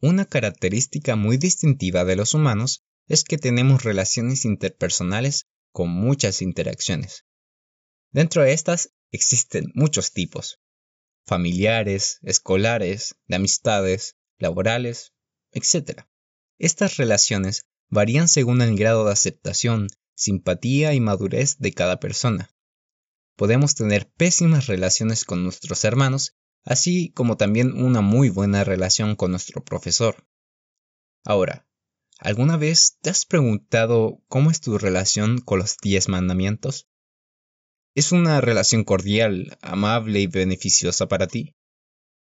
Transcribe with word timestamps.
Una 0.00 0.26
característica 0.26 1.16
muy 1.16 1.38
distintiva 1.38 2.04
de 2.04 2.14
los 2.14 2.34
humanos 2.34 2.84
es 3.08 3.24
que 3.24 3.36
tenemos 3.36 3.82
relaciones 3.82 4.44
interpersonales 4.44 5.48
con 5.72 5.90
muchas 5.90 6.40
interacciones. 6.40 7.24
Dentro 8.12 8.42
de 8.42 8.52
estas 8.52 8.92
existen 9.10 9.72
muchos 9.74 10.12
tipos, 10.12 10.60
familiares, 11.26 12.20
escolares, 12.22 13.16
de 13.26 13.36
amistades, 13.36 14.16
laborales, 14.38 15.14
etc. 15.50 16.02
Estas 16.58 16.96
relaciones 16.96 17.66
varían 17.88 18.28
según 18.28 18.62
el 18.62 18.76
grado 18.76 19.04
de 19.04 19.12
aceptación, 19.12 19.88
simpatía 20.14 20.94
y 20.94 21.00
madurez 21.00 21.58
de 21.58 21.72
cada 21.72 21.98
persona. 21.98 22.54
Podemos 23.36 23.74
tener 23.74 24.10
pésimas 24.10 24.66
relaciones 24.66 25.24
con 25.24 25.42
nuestros 25.44 25.84
hermanos, 25.84 26.36
así 26.68 27.10
como 27.14 27.38
también 27.38 27.72
una 27.82 28.02
muy 28.02 28.28
buena 28.28 28.62
relación 28.62 29.16
con 29.16 29.30
nuestro 29.30 29.64
profesor. 29.64 30.26
Ahora, 31.24 31.66
¿alguna 32.18 32.58
vez 32.58 32.98
te 33.00 33.08
has 33.08 33.24
preguntado 33.24 34.22
cómo 34.28 34.50
es 34.50 34.60
tu 34.60 34.76
relación 34.76 35.38
con 35.38 35.60
los 35.60 35.78
diez 35.78 36.10
mandamientos? 36.10 36.86
¿Es 37.94 38.12
una 38.12 38.42
relación 38.42 38.84
cordial, 38.84 39.56
amable 39.62 40.20
y 40.20 40.26
beneficiosa 40.26 41.08
para 41.08 41.26
ti? 41.26 41.56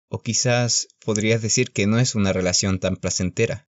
O 0.08 0.20
quizás 0.20 0.88
podrías 1.04 1.40
decir 1.40 1.70
que 1.70 1.86
no 1.86 2.00
es 2.00 2.16
una 2.16 2.32
relación 2.32 2.80
tan 2.80 2.96
placentera. 2.96 3.68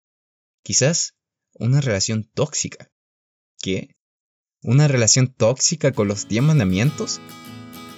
Quizás 0.64 1.18
una 1.54 1.82
relación 1.82 2.24
tóxica. 2.34 2.90
¿Qué? 3.62 3.98
¿Una 4.64 4.88
relación 4.88 5.28
tóxica 5.34 5.92
con 5.92 6.08
los 6.08 6.30
diez 6.30 6.42
mandamientos? 6.42 7.20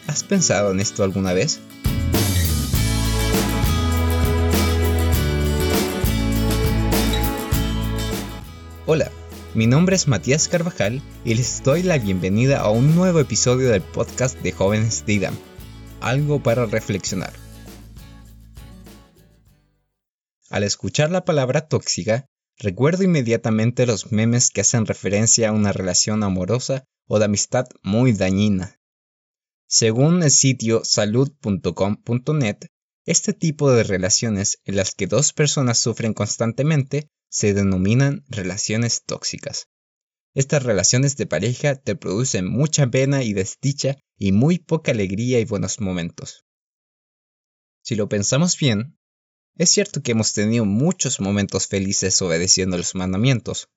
¿Has 0.08 0.24
pensado 0.24 0.72
en 0.72 0.80
esto 0.80 1.04
alguna 1.04 1.34
vez? 1.34 1.62
Hola, 8.86 9.12
mi 9.56 9.68
nombre 9.68 9.96
es 9.96 10.08
Matías 10.08 10.48
Carvajal 10.48 11.02
y 11.24 11.36
les 11.36 11.64
doy 11.64 11.84
la 11.84 11.98
bienvenida 11.98 12.60
a 12.60 12.70
un 12.70 12.96
nuevo 12.96 13.20
episodio 13.20 13.70
del 13.70 13.82
podcast 13.82 14.40
de 14.42 14.52
Jóvenes 14.52 15.06
de 15.06 15.30
algo 16.02 16.44
para 16.44 16.66
reflexionar. 16.66 17.34
Al 20.50 20.64
escuchar 20.64 21.12
la 21.12 21.26
palabra 21.26 21.68
tóxica, 21.68 22.28
Recuerdo 22.58 23.04
inmediatamente 23.04 23.86
los 23.86 24.12
memes 24.12 24.52
que 24.52 24.62
hacen 24.62 24.86
referencia 24.86 25.50
a 25.50 25.52
una 25.52 25.74
relación 25.74 26.24
amorosa 26.24 26.86
o 27.08 27.20
de 27.20 27.26
amistad 27.26 27.66
muy 27.82 28.14
dañina. 28.14 28.80
Según 29.68 30.22
el 30.24 30.32
sitio 30.32 30.82
salud.com.net, 30.86 32.58
este 33.06 33.34
tipo 33.34 33.72
de 33.72 33.84
relaciones 33.84 34.60
en 34.64 34.76
las 34.78 34.96
que 34.96 35.08
dos 35.08 35.34
personas 35.34 35.78
sufren 35.80 36.14
constantemente 36.14 37.10
se 37.30 37.54
denominan 37.54 38.24
relaciones 38.30 39.04
tóxicas. 39.04 39.68
Estas 40.34 40.64
relaciones 40.64 41.18
de 41.18 41.28
pareja 41.28 41.76
te 41.76 41.96
producen 41.96 42.48
mucha 42.48 42.88
pena 42.88 43.24
y 43.24 43.34
desdicha 43.34 43.98
y 44.18 44.32
muy 44.32 44.58
poca 44.58 44.92
alegría 44.92 45.40
y 45.40 45.46
buenos 45.46 45.80
momentos. 45.80 46.46
Si 47.84 47.96
lo 47.96 48.08
pensamos 48.08 48.58
bien, 48.58 48.98
es 49.56 49.70
cierto 49.70 50.02
que 50.02 50.14
hemos 50.14 50.34
tenido 50.34 50.66
muchos 50.66 51.20
momentos 51.20 51.68
felices 51.68 52.20
obedeciendo 52.22 52.78
los 52.78 52.96
mandamientos, 52.96 53.68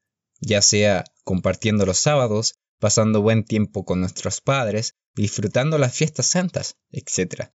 ya 0.40 0.62
sea 0.62 1.04
compartiendo 1.24 1.84
los 1.84 1.98
sábados, 1.98 2.54
pasando 2.78 3.20
buen 3.20 3.44
tiempo 3.44 3.84
con 3.84 4.00
nuestros 4.00 4.40
padres, 4.40 4.94
disfrutando 5.14 5.76
las 5.78 5.94
fiestas 5.94 6.26
santas, 6.26 6.76
etc. 6.90 7.50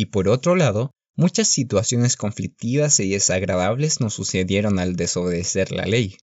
Y 0.00 0.06
por 0.06 0.30
otro 0.30 0.56
lado, 0.56 0.94
muchas 1.14 1.48
situaciones 1.48 2.16
conflictivas 2.16 3.00
y 3.00 3.10
desagradables 3.10 4.00
nos 4.00 4.14
sucedieron 4.14 4.78
al 4.78 4.96
desobedecer 4.96 5.72
la 5.72 5.84
ley, 5.84 6.16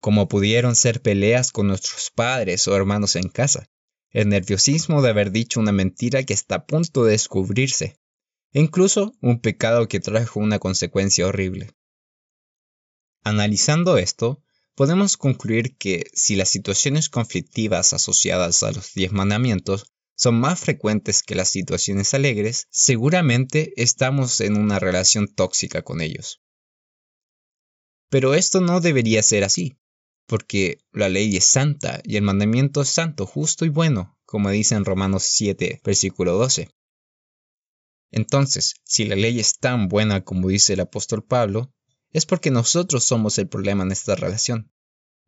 como 0.00 0.26
pudieron 0.26 0.74
ser 0.74 1.00
peleas 1.00 1.52
con 1.52 1.68
nuestros 1.68 2.10
padres 2.10 2.66
o 2.66 2.74
hermanos 2.74 3.14
en 3.14 3.28
casa, 3.28 3.68
el 4.10 4.28
nerviosismo 4.28 5.00
de 5.00 5.10
haber 5.10 5.30
dicho 5.30 5.60
una 5.60 5.70
mentira 5.70 6.24
que 6.24 6.34
está 6.34 6.56
a 6.56 6.66
punto 6.66 7.04
de 7.04 7.12
descubrirse, 7.12 8.00
e 8.50 8.58
incluso 8.58 9.14
un 9.20 9.40
pecado 9.40 9.86
que 9.86 10.00
trajo 10.00 10.40
una 10.40 10.58
consecuencia 10.58 11.28
horrible. 11.28 11.70
Analizando 13.22 13.96
esto, 13.96 14.42
podemos 14.74 15.16
concluir 15.16 15.76
que 15.76 16.10
si 16.14 16.34
las 16.34 16.48
situaciones 16.48 17.08
conflictivas 17.08 17.92
asociadas 17.92 18.64
a 18.64 18.72
los 18.72 18.92
diez 18.92 19.12
mandamientos 19.12 19.92
son 20.22 20.38
más 20.38 20.60
frecuentes 20.60 21.24
que 21.24 21.34
las 21.34 21.50
situaciones 21.50 22.14
alegres, 22.14 22.68
seguramente 22.70 23.72
estamos 23.76 24.40
en 24.40 24.56
una 24.56 24.78
relación 24.78 25.26
tóxica 25.26 25.82
con 25.82 26.00
ellos. 26.00 26.40
Pero 28.08 28.32
esto 28.34 28.60
no 28.60 28.80
debería 28.80 29.20
ser 29.24 29.42
así, 29.42 29.80
porque 30.28 30.78
la 30.92 31.08
ley 31.08 31.36
es 31.36 31.44
santa 31.46 32.00
y 32.04 32.18
el 32.18 32.22
mandamiento 32.22 32.82
es 32.82 32.90
santo, 32.90 33.26
justo 33.26 33.64
y 33.64 33.68
bueno, 33.68 34.16
como 34.24 34.50
dice 34.50 34.76
en 34.76 34.84
Romanos 34.84 35.24
7, 35.24 35.80
versículo 35.82 36.34
12. 36.34 36.68
Entonces, 38.12 38.74
si 38.84 39.06
la 39.06 39.16
ley 39.16 39.40
es 39.40 39.58
tan 39.58 39.88
buena 39.88 40.22
como 40.22 40.50
dice 40.50 40.74
el 40.74 40.80
apóstol 40.82 41.24
Pablo, 41.24 41.72
es 42.12 42.26
porque 42.26 42.52
nosotros 42.52 43.02
somos 43.02 43.38
el 43.38 43.48
problema 43.48 43.82
en 43.82 43.90
esta 43.90 44.14
relación. 44.14 44.70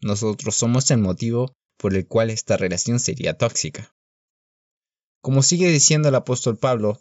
Nosotros 0.01 0.55
somos 0.55 0.89
el 0.93 0.99
motivo 0.99 1.57
por 1.79 1.97
el 1.97 2.07
cual 2.07 2.31
esta 2.31 2.57
relación 2.57 3.01
sería 3.01 3.37
tóxica. 3.37 3.93
Como 5.25 5.43
sigue 5.43 5.71
diciendo 5.71 6.11
el 6.11 6.17
apóstol 6.17 6.59
Pablo, 6.59 7.01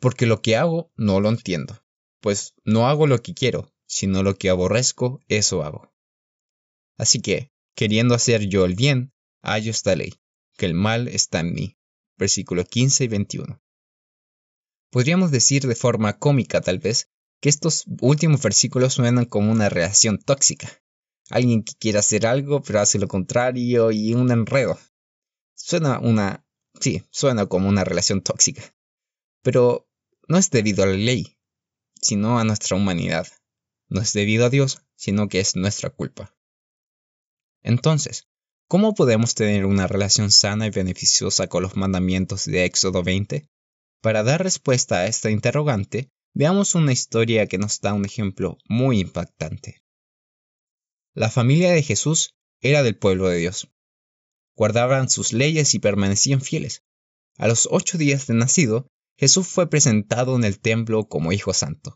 porque 0.00 0.24
lo 0.24 0.40
que 0.40 0.56
hago 0.56 0.90
no 0.96 1.20
lo 1.20 1.28
entiendo, 1.28 1.84
pues 2.22 2.54
no 2.64 2.88
hago 2.88 3.06
lo 3.06 3.20
que 3.20 3.34
quiero, 3.34 3.70
sino 3.86 4.22
lo 4.22 4.38
que 4.38 4.48
aborrezco, 4.48 5.20
eso 5.28 5.62
hago. 5.62 5.92
Así 6.96 7.20
que, 7.20 7.52
queriendo 7.74 8.14
hacer 8.14 8.46
yo 8.46 8.64
el 8.64 8.74
bien, 8.74 9.12
hallo 9.42 9.70
esta 9.70 9.94
ley, 9.94 10.14
que 10.56 10.64
el 10.64 10.72
mal 10.72 11.08
está 11.08 11.40
en 11.40 11.52
mí. 11.52 11.76
Versículo 12.16 12.64
15 12.64 13.04
y 13.04 13.08
21. 13.08 13.62
Podríamos 14.90 15.30
decir 15.30 15.66
de 15.66 15.74
forma 15.74 16.18
cómica 16.18 16.62
tal 16.62 16.78
vez 16.78 17.10
que 17.38 17.50
estos 17.50 17.84
últimos 18.00 18.40
versículos 18.40 18.94
suenan 18.94 19.26
como 19.26 19.52
una 19.52 19.68
relación 19.68 20.16
tóxica. 20.16 20.70
Alguien 21.28 21.64
que 21.64 21.74
quiere 21.78 21.98
hacer 21.98 22.26
algo 22.26 22.62
pero 22.62 22.80
hace 22.80 22.98
lo 22.98 23.08
contrario 23.08 23.90
y 23.90 24.14
un 24.14 24.30
enredo. 24.30 24.78
Suena 25.54 25.98
una... 25.98 26.46
sí, 26.80 27.02
suena 27.10 27.46
como 27.46 27.68
una 27.68 27.84
relación 27.84 28.22
tóxica. 28.22 28.74
Pero 29.42 29.88
no 30.28 30.38
es 30.38 30.50
debido 30.50 30.82
a 30.82 30.86
la 30.86 30.94
ley, 30.94 31.38
sino 32.00 32.38
a 32.38 32.44
nuestra 32.44 32.76
humanidad. 32.76 33.26
No 33.88 34.00
es 34.00 34.12
debido 34.12 34.46
a 34.46 34.50
Dios, 34.50 34.82
sino 34.96 35.28
que 35.28 35.40
es 35.40 35.56
nuestra 35.56 35.90
culpa. 35.90 36.34
Entonces, 37.62 38.28
¿cómo 38.66 38.94
podemos 38.94 39.34
tener 39.34 39.64
una 39.64 39.86
relación 39.86 40.30
sana 40.30 40.66
y 40.66 40.70
beneficiosa 40.70 41.48
con 41.48 41.62
los 41.62 41.76
mandamientos 41.76 42.44
de 42.44 42.64
Éxodo 42.64 43.02
20? 43.02 43.48
Para 44.00 44.22
dar 44.22 44.42
respuesta 44.42 44.98
a 44.98 45.06
esta 45.06 45.30
interrogante, 45.30 46.10
veamos 46.34 46.74
una 46.74 46.92
historia 46.92 47.46
que 47.46 47.58
nos 47.58 47.80
da 47.80 47.94
un 47.94 48.04
ejemplo 48.04 48.58
muy 48.68 49.00
impactante. 49.00 49.82
La 51.14 51.30
familia 51.30 51.72
de 51.72 51.82
Jesús 51.82 52.36
era 52.60 52.82
del 52.82 52.96
pueblo 52.96 53.28
de 53.28 53.38
Dios. 53.38 53.68
Guardaban 54.58 55.08
sus 55.08 55.32
leyes 55.32 55.72
y 55.74 55.78
permanecían 55.78 56.40
fieles. 56.40 56.82
A 57.36 57.46
los 57.46 57.68
ocho 57.70 57.96
días 57.96 58.26
de 58.26 58.34
nacido, 58.34 58.88
Jesús 59.16 59.46
fue 59.46 59.70
presentado 59.70 60.34
en 60.34 60.42
el 60.42 60.58
templo 60.58 61.08
como 61.08 61.32
Hijo 61.32 61.54
Santo, 61.54 61.94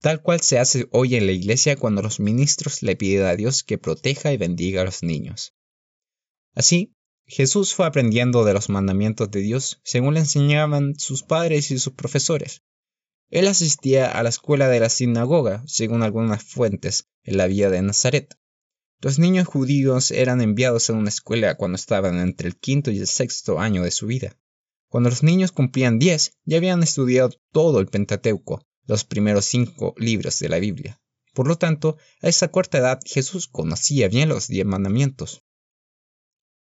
tal 0.00 0.22
cual 0.22 0.40
se 0.40 0.58
hace 0.58 0.88
hoy 0.92 1.16
en 1.16 1.26
la 1.26 1.32
iglesia 1.32 1.76
cuando 1.76 2.00
los 2.00 2.18
ministros 2.18 2.80
le 2.80 2.96
piden 2.96 3.26
a 3.26 3.36
Dios 3.36 3.62
que 3.62 3.76
proteja 3.76 4.32
y 4.32 4.38
bendiga 4.38 4.80
a 4.80 4.86
los 4.86 5.02
niños. 5.02 5.52
Así, 6.54 6.94
Jesús 7.26 7.74
fue 7.74 7.84
aprendiendo 7.84 8.46
de 8.46 8.54
los 8.54 8.70
mandamientos 8.70 9.30
de 9.30 9.40
Dios 9.40 9.82
según 9.84 10.14
le 10.14 10.20
enseñaban 10.20 10.98
sus 10.98 11.22
padres 11.22 11.70
y 11.70 11.78
sus 11.78 11.92
profesores. 11.92 12.62
Él 13.28 13.46
asistía 13.46 14.10
a 14.10 14.22
la 14.22 14.30
escuela 14.30 14.68
de 14.68 14.80
la 14.80 14.88
sinagoga, 14.88 15.62
según 15.66 16.02
algunas 16.02 16.44
fuentes, 16.44 17.10
en 17.24 17.36
la 17.36 17.46
vía 17.46 17.68
de 17.68 17.82
Nazaret. 17.82 18.39
Los 19.02 19.18
niños 19.18 19.48
judíos 19.48 20.10
eran 20.10 20.42
enviados 20.42 20.90
a 20.90 20.92
una 20.92 21.08
escuela 21.08 21.56
cuando 21.56 21.76
estaban 21.76 22.18
entre 22.18 22.48
el 22.48 22.58
quinto 22.58 22.90
y 22.90 22.98
el 22.98 23.06
sexto 23.06 23.58
año 23.58 23.82
de 23.82 23.90
su 23.90 24.06
vida. 24.06 24.36
Cuando 24.88 25.08
los 25.08 25.22
niños 25.22 25.52
cumplían 25.52 25.98
diez, 25.98 26.36
ya 26.44 26.58
habían 26.58 26.82
estudiado 26.82 27.30
todo 27.50 27.80
el 27.80 27.86
Pentateuco, 27.86 28.66
los 28.86 29.04
primeros 29.04 29.46
cinco 29.46 29.94
libros 29.96 30.38
de 30.40 30.50
la 30.50 30.58
Biblia. 30.58 31.00
Por 31.32 31.48
lo 31.48 31.56
tanto, 31.56 31.96
a 32.20 32.28
esa 32.28 32.48
corta 32.48 32.78
edad 32.78 33.00
Jesús 33.06 33.46
conocía 33.46 34.08
bien 34.08 34.28
los 34.28 34.48
diez 34.48 34.66
mandamientos. 34.66 35.42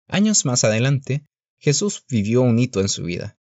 Años 0.06 0.44
más 0.44 0.64
adelante, 0.64 1.24
Jesús 1.58 2.04
vivió 2.08 2.42
un 2.42 2.58
hito 2.58 2.80
en 2.80 2.88
su 2.88 3.04
vida, 3.04 3.38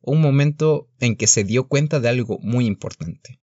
un 0.00 0.20
momento 0.20 0.88
en 1.00 1.16
que 1.16 1.26
se 1.26 1.42
dio 1.42 1.66
cuenta 1.66 1.98
de 1.98 2.08
algo 2.08 2.38
muy 2.40 2.66
importante. 2.66 3.40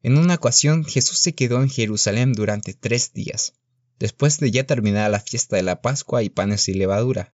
En 0.00 0.16
una 0.16 0.36
ocasión 0.36 0.84
Jesús 0.84 1.18
se 1.18 1.34
quedó 1.34 1.62
en 1.62 1.68
Jerusalén 1.68 2.32
durante 2.32 2.72
tres 2.72 3.12
días, 3.12 3.52
después 3.98 4.38
de 4.38 4.50
ya 4.50 4.64
terminar 4.64 5.10
la 5.10 5.20
fiesta 5.20 5.56
de 5.56 5.62
la 5.62 5.80
Pascua 5.80 6.22
y 6.22 6.30
panes 6.30 6.68
y 6.68 6.74
levadura, 6.74 7.34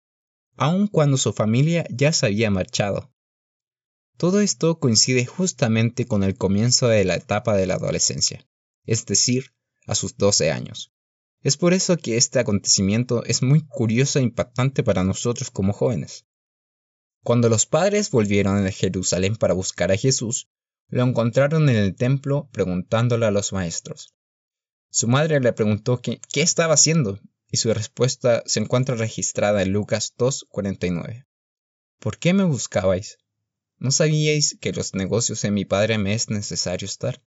aun 0.55 0.87
cuando 0.87 1.17
su 1.17 1.33
familia 1.33 1.85
ya 1.89 2.11
se 2.13 2.27
había 2.27 2.51
marchado. 2.51 3.11
Todo 4.17 4.41
esto 4.41 4.79
coincide 4.79 5.25
justamente 5.25 6.05
con 6.05 6.23
el 6.23 6.35
comienzo 6.35 6.87
de 6.87 7.03
la 7.05 7.15
etapa 7.15 7.55
de 7.55 7.65
la 7.65 7.75
adolescencia, 7.75 8.47
es 8.85 9.05
decir, 9.05 9.53
a 9.87 9.95
sus 9.95 10.15
12 10.17 10.51
años. 10.51 10.93
Es 11.41 11.57
por 11.57 11.73
eso 11.73 11.97
que 11.97 12.17
este 12.17 12.37
acontecimiento 12.37 13.23
es 13.25 13.41
muy 13.41 13.65
curioso 13.65 14.19
e 14.19 14.21
impactante 14.21 14.83
para 14.83 15.03
nosotros 15.03 15.49
como 15.49 15.73
jóvenes. 15.73 16.27
Cuando 17.23 17.49
los 17.49 17.65
padres 17.65 18.11
volvieron 18.11 18.65
a 18.65 18.71
Jerusalén 18.71 19.35
para 19.35 19.55
buscar 19.55 19.91
a 19.91 19.97
Jesús, 19.97 20.49
lo 20.87 21.03
encontraron 21.03 21.69
en 21.69 21.77
el 21.77 21.95
templo 21.95 22.49
preguntándole 22.51 23.25
a 23.25 23.31
los 23.31 23.53
maestros. 23.53 24.13
Su 24.91 25.07
madre 25.07 25.39
le 25.39 25.53
preguntó 25.53 26.01
qué 26.01 26.19
estaba 26.33 26.73
haciendo, 26.73 27.19
y 27.49 27.57
su 27.57 27.73
respuesta 27.73 28.43
se 28.45 28.59
encuentra 28.59 28.95
registrada 28.95 29.61
en 29.61 29.71
Lucas 29.71 30.13
2.49. 30.17 31.25
¿Por 31.99 32.17
qué 32.17 32.33
me 32.33 32.43
buscabais? 32.43 33.17
¿No 33.77 33.91
sabíais 33.91 34.57
que 34.59 34.73
los 34.73 34.93
negocios 34.93 35.41
de 35.41 35.51
mi 35.51 35.63
padre 35.63 35.97
me 35.97 36.13
es 36.13 36.29
necesario 36.29 36.85
estar? 36.85 37.23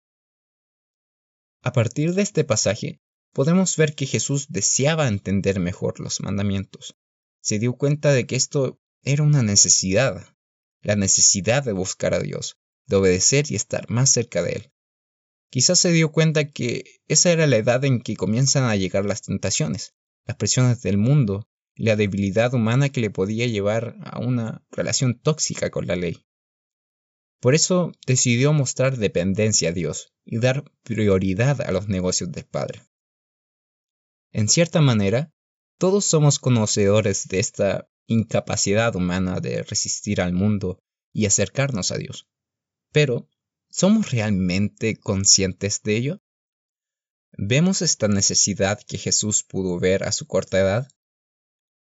A 1.62 1.74
partir 1.74 2.14
de 2.14 2.22
este 2.22 2.46
pasaje, 2.46 3.02
podemos 3.34 3.76
ver 3.76 3.94
que 3.94 4.06
Jesús 4.06 4.48
deseaba 4.50 5.10
entender 5.10 5.60
mejor 5.60 6.00
los 6.00 6.22
mandamientos. 6.22 6.96
Se 7.42 7.60
dio 7.60 7.74
cuenta 7.74 8.14
de 8.14 8.26
que 8.26 8.38
esto 8.38 8.80
era 9.04 9.24
una 9.24 9.44
necesidad, 9.44 10.34
la 10.82 10.96
necesidad 10.96 11.64
de 11.64 11.74
buscar 11.74 12.14
a 12.14 12.20
Dios, 12.20 12.58
de 12.86 12.96
obedecer 12.96 13.52
y 13.52 13.56
estar 13.56 13.90
más 13.90 14.10
cerca 14.10 14.42
de 14.44 14.52
Él. 14.54 14.72
Quizás 15.50 15.80
se 15.80 15.92
dio 15.92 16.12
cuenta 16.12 16.50
que 16.50 16.84
esa 17.08 17.32
era 17.32 17.48
la 17.48 17.58
edad 17.58 17.84
en 17.86 18.02
que 18.02 18.16
comienzan 18.16 18.64
a 18.64 18.76
llegar 18.76 19.06
las 19.06 19.22
tentaciones, 19.22 19.94
las 20.26 20.38
presiones 20.38 20.82
del 20.82 20.98
mundo 20.98 21.50
la 21.80 21.96
debilidad 21.96 22.54
humana 22.54 22.90
que 22.90 23.00
le 23.00 23.10
podía 23.10 23.48
llevar 23.48 23.96
a 24.04 24.20
una 24.20 24.66
relación 24.70 25.18
tóxica 25.18 25.70
con 25.70 25.88
la 25.88 25.96
ley. 25.96 26.26
Por 27.40 27.56
eso 27.56 27.94
decidió 28.06 28.52
mostrar 28.52 28.98
dependencia 28.98 29.70
a 29.70 29.72
Dios 29.72 30.14
y 30.26 30.40
dar 30.40 30.70
prioridad 30.84 31.62
a 31.62 31.72
los 31.72 31.88
negocios 31.88 32.34
del 32.34 32.44
Padre. 32.44 32.82
En 34.34 34.50
cierta 34.50 34.82
manera, 34.82 35.32
todos 35.78 36.04
somos 36.04 36.38
conocedores 36.38 37.30
de 37.30 37.40
esta 37.40 37.90
incapacidad 38.08 38.94
humana 38.98 39.40
de 39.40 39.64
resistir 39.64 40.20
al 40.20 40.34
mundo 40.34 40.80
y 41.14 41.28
acercarnos 41.28 41.92
a 41.94 41.98
Dios. 41.98 42.28
Pero, 42.92 43.30
¿somos 43.70 44.12
realmente 44.12 44.98
conscientes 44.98 45.82
de 45.84 45.98
ello? 45.98 46.22
¿Vemos 47.38 47.82
esta 47.82 48.08
necesidad 48.08 48.82
que 48.82 48.98
Jesús 48.98 49.44
pudo 49.44 49.80
ver 49.80 50.04
a 50.04 50.12
su 50.12 50.28
corta 50.28 50.60
edad? 50.60 50.88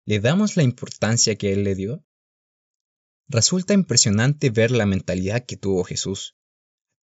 ¿Le 0.04 0.20
damos 0.20 0.56
la 0.56 0.62
importancia 0.62 1.36
que 1.36 1.52
Él 1.52 1.64
le 1.64 1.74
dio? 1.74 2.04
Resulta 3.28 3.72
impresionante 3.72 4.50
ver 4.50 4.70
la 4.70 4.86
mentalidad 4.86 5.46
que 5.46 5.56
tuvo 5.56 5.84
Jesús. 5.84 6.36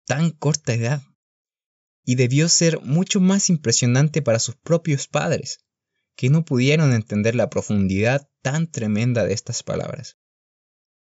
Tan 0.05 0.31
corta 0.31 0.75
edad 0.75 1.03
y 2.05 2.15
debió 2.15 2.49
ser 2.49 2.81
mucho 2.81 3.21
más 3.21 3.51
impresionante 3.51 4.23
para 4.23 4.39
sus 4.39 4.57
propios 4.57 5.09
padres, 5.09 5.59
que 6.17 6.31
no 6.31 6.43
pudieron 6.43 6.95
entender 6.95 7.35
la 7.35 7.51
profundidad 7.51 8.31
tan 8.41 8.71
tremenda 8.71 9.25
de 9.25 9.35
estas 9.35 9.63
palabras. 9.63 10.17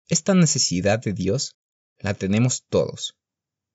Esta 0.08 0.34
necesidad 0.34 1.00
de 1.00 1.14
Dios 1.14 1.56
la 1.98 2.12
tenemos 2.12 2.66
todos, 2.68 3.17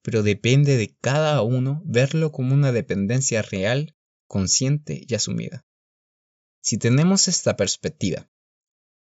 pero 0.04 0.22
depende 0.22 0.78
de 0.78 0.96
cada 1.02 1.42
uno 1.42 1.82
verlo 1.86 2.32
como 2.32 2.54
una 2.54 2.72
dependencia 2.72 3.42
real, 3.42 3.96
consciente 4.28 5.04
y 5.08 5.16
asumida. 5.16 5.66
Si 6.62 6.78
tenemos 6.78 7.28
esta 7.28 7.56
perspectiva 7.56 8.30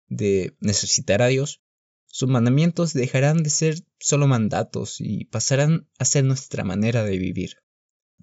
de 0.07 0.57
necesitar 0.61 1.21
a 1.21 1.27
Dios, 1.27 1.61
sus 2.07 2.29
mandamientos 2.29 2.93
dejarán 2.93 3.43
de 3.43 3.51
ser 3.51 3.85
solo 3.99 4.27
mandatos 4.27 5.01
y 5.01 5.25
pasarán 5.25 5.89
a 5.99 6.05
ser 6.05 6.25
nuestra 6.25 6.65
manera 6.65 7.05
de 7.05 7.19
vivir. 7.19 7.57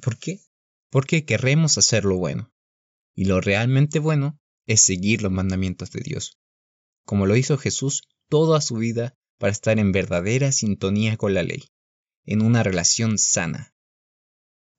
¿Por 0.01 0.17
qué? 0.17 0.41
Porque 0.89 1.25
queremos 1.25 1.77
hacer 1.77 2.05
lo 2.05 2.17
bueno. 2.17 2.53
Y 3.15 3.25
lo 3.25 3.41
realmente 3.41 3.99
bueno 3.99 4.39
es 4.67 4.81
seguir 4.81 5.21
los 5.21 5.31
mandamientos 5.31 5.91
de 5.91 6.01
Dios, 6.01 6.39
como 7.03 7.25
lo 7.25 7.35
hizo 7.35 7.57
Jesús 7.57 8.03
toda 8.29 8.61
su 8.61 8.75
vida 8.75 9.17
para 9.39 9.51
estar 9.51 9.79
en 9.79 9.91
verdadera 9.91 10.51
sintonía 10.51 11.17
con 11.17 11.33
la 11.33 11.43
ley, 11.43 11.63
en 12.29 12.43
una 12.43 12.61
relación 12.61 13.17
sana. 13.17 13.73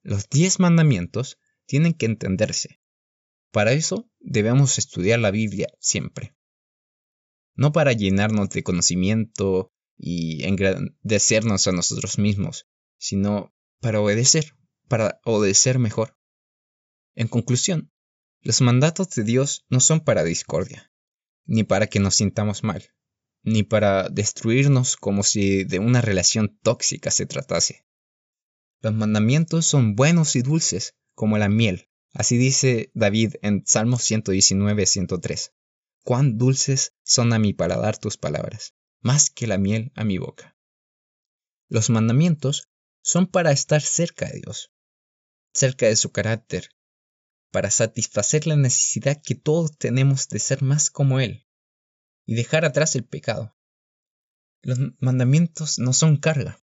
Los 0.03 0.29
diez 0.29 0.61
mandamientos 0.61 1.37
tienen 1.65 1.93
que 1.93 2.05
entenderse. 2.05 2.79
Para 3.51 3.73
eso 3.73 4.09
debemos 4.21 4.77
estudiar 4.77 5.19
la 5.19 5.31
Biblia 5.31 5.67
siempre. 5.77 6.33
No 7.53 7.73
para 7.73 7.91
llenarnos 7.91 8.51
de 8.51 8.63
conocimiento 8.63 9.73
y 9.97 10.45
engrandecernos 10.45 11.67
a 11.67 11.73
nosotros 11.73 12.17
mismos, 12.17 12.69
sino 12.97 13.53
para 13.81 13.99
obedecer 13.99 14.55
para 14.87 15.19
obedecer 15.25 15.77
mejor. 15.77 16.17
En 17.15 17.27
conclusión, 17.27 17.91
los 18.39 18.61
mandatos 18.61 19.09
de 19.09 19.23
Dios 19.23 19.65
no 19.67 19.81
son 19.81 19.99
para 19.99 20.23
discordia, 20.23 20.93
ni 21.45 21.65
para 21.65 21.87
que 21.87 21.99
nos 21.99 22.15
sintamos 22.15 22.63
mal, 22.63 22.93
ni 23.43 23.63
para 23.63 24.09
destruirnos 24.09 24.95
como 24.95 25.23
si 25.23 25.63
de 25.63 25.79
una 25.79 26.01
relación 26.01 26.59
tóxica 26.61 27.11
se 27.11 27.25
tratase. 27.25 27.85
Los 28.81 28.93
mandamientos 28.93 29.65
son 29.65 29.95
buenos 29.95 30.35
y 30.35 30.41
dulces, 30.41 30.95
como 31.13 31.37
la 31.37 31.49
miel. 31.49 31.89
Así 32.13 32.37
dice 32.37 32.91
David 32.93 33.35
en 33.41 33.63
Salmos 33.65 34.03
119, 34.03 34.85
103. 34.85 35.53
Cuán 36.03 36.37
dulces 36.37 36.93
son 37.03 37.33
a 37.33 37.39
mi 37.39 37.53
paladar 37.53 37.97
tus 37.97 38.17
palabras, 38.17 38.73
más 39.01 39.29
que 39.29 39.47
la 39.47 39.57
miel 39.57 39.91
a 39.95 40.03
mi 40.03 40.17
boca. 40.17 40.57
Los 41.69 41.89
mandamientos 41.89 42.69
son 43.03 43.27
para 43.27 43.51
estar 43.51 43.81
cerca 43.81 44.27
de 44.27 44.41
Dios, 44.41 44.71
cerca 45.53 45.87
de 45.87 45.95
su 45.95 46.11
carácter, 46.11 46.69
para 47.51 47.71
satisfacer 47.71 48.47
la 48.47 48.55
necesidad 48.55 49.21
que 49.21 49.35
todos 49.35 49.77
tenemos 49.77 50.27
de 50.27 50.39
ser 50.39 50.63
más 50.63 50.89
como 50.89 51.19
Él 51.19 51.45
y 52.25 52.35
dejar 52.35 52.65
atrás 52.65 52.95
el 52.95 53.03
pecado. 53.03 53.55
Los 54.61 54.79
mandamientos 54.99 55.79
no 55.79 55.93
son 55.93 56.17
carga, 56.17 56.59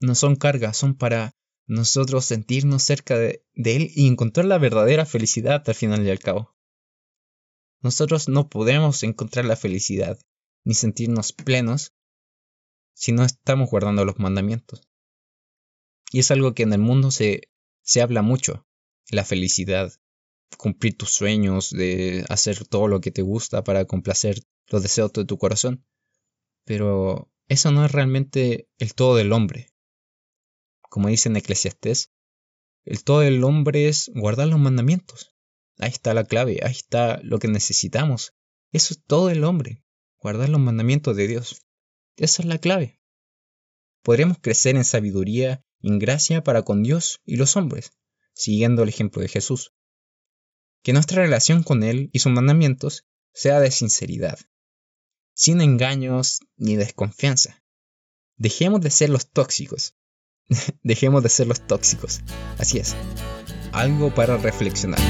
no 0.00 0.14
son 0.14 0.36
carga, 0.36 0.72
son 0.72 0.96
para 0.96 1.36
nosotros 1.66 2.24
sentirnos 2.24 2.82
cerca 2.82 3.18
de, 3.18 3.44
Él 3.54 3.90
y 3.94 4.08
encontrar 4.08 4.46
la 4.46 4.58
verdadera 4.58 5.06
felicidad 5.06 5.62
al 5.66 5.74
final 5.74 6.04
y 6.04 6.10
al 6.10 6.18
cabo. 6.18 6.56
Nosotros 7.80 8.28
no 8.28 8.48
podemos 8.48 9.02
encontrar 9.02 9.44
la 9.44 9.56
felicidad 9.56 10.18
ni 10.64 10.74
sentirnos 10.74 11.32
plenos 11.32 11.94
si 12.94 13.12
no 13.12 13.24
estamos 13.24 13.70
guardando 13.70 14.04
los 14.04 14.18
mandamientos. 14.18 14.88
Y 16.10 16.20
es 16.20 16.30
algo 16.30 16.54
que 16.54 16.64
en 16.64 16.72
el 16.72 16.80
mundo 16.80 17.10
se 17.10 17.48
se 17.88 18.02
habla 18.02 18.20
mucho, 18.20 18.66
la 19.08 19.24
felicidad, 19.24 19.94
cumplir 20.56 20.96
tus 20.96 21.10
sueños, 21.10 21.70
de 21.70 22.24
hacer 22.28 22.66
todo 22.66 22.88
lo 22.88 23.00
que 23.00 23.10
te 23.10 23.22
gusta 23.22 23.62
para 23.64 23.84
complacer 23.84 24.42
los 24.68 24.82
deseos 24.82 25.12
de 25.12 25.24
tu 25.24 25.38
corazón. 25.38 25.84
Pero 26.64 27.30
eso 27.48 27.70
no 27.70 27.84
es 27.84 27.92
realmente 27.92 28.68
el 28.78 28.94
todo 28.94 29.16
del 29.16 29.32
hombre. 29.32 29.72
Como 30.82 31.08
dice 31.08 31.28
en 31.28 31.36
Eclesiastés, 31.36 32.10
el 32.84 33.04
todo 33.04 33.20
del 33.20 33.44
hombre 33.44 33.88
es 33.88 34.10
guardar 34.14 34.48
los 34.48 34.58
mandamientos. 34.58 35.34
Ahí 35.78 35.90
está 35.90 36.14
la 36.14 36.24
clave, 36.24 36.60
ahí 36.62 36.72
está 36.72 37.20
lo 37.22 37.38
que 37.38 37.48
necesitamos. 37.48 38.34
Eso 38.72 38.94
es 38.94 39.02
todo 39.04 39.30
el 39.30 39.44
hombre, 39.44 39.84
guardar 40.18 40.48
los 40.48 40.60
mandamientos 40.60 41.16
de 41.16 41.28
Dios. 41.28 41.62
Esa 42.16 42.42
es 42.42 42.48
la 42.48 42.58
clave. 42.58 43.00
Podremos 44.02 44.38
crecer 44.40 44.76
en 44.76 44.84
sabiduría 44.84 45.64
en 45.80 45.98
gracia 45.98 46.42
para 46.42 46.62
con 46.62 46.82
Dios 46.82 47.20
y 47.24 47.36
los 47.36 47.56
hombres, 47.56 47.92
siguiendo 48.32 48.82
el 48.82 48.88
ejemplo 48.88 49.22
de 49.22 49.28
Jesús. 49.28 49.72
Que 50.82 50.92
nuestra 50.92 51.22
relación 51.22 51.62
con 51.62 51.82
Él 51.82 52.10
y 52.12 52.20
sus 52.20 52.32
mandamientos 52.32 53.06
sea 53.32 53.60
de 53.60 53.70
sinceridad, 53.70 54.38
sin 55.34 55.60
engaños 55.60 56.40
ni 56.56 56.76
desconfianza. 56.76 57.62
Dejemos 58.36 58.80
de 58.80 58.90
ser 58.90 59.10
los 59.10 59.30
tóxicos. 59.30 59.94
Dejemos 60.82 61.22
de 61.22 61.28
ser 61.28 61.46
los 61.46 61.66
tóxicos. 61.66 62.20
Así 62.58 62.78
es. 62.78 62.94
Algo 63.72 64.14
para 64.14 64.36
reflexionar. 64.38 65.00